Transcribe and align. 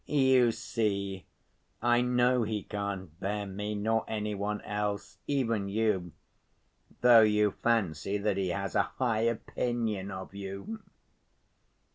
"You 0.07 0.51
see, 0.51 1.27
I 1.79 2.01
know 2.01 2.41
he 2.41 2.63
can't 2.63 3.19
bear 3.19 3.45
me, 3.45 3.75
nor 3.75 4.03
any 4.07 4.33
one 4.33 4.61
else, 4.61 5.19
even 5.27 5.69
you, 5.69 6.11
though 7.01 7.21
you 7.21 7.51
fancy 7.51 8.17
that 8.17 8.35
he 8.37 8.49
has 8.49 8.73
a 8.73 8.81
high 8.97 9.19
opinion 9.19 10.09
of 10.09 10.33
you. 10.33 10.81